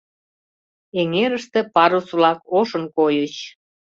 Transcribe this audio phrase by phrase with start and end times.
[0.99, 3.35] Эҥерыште парус-влак ошын койыч.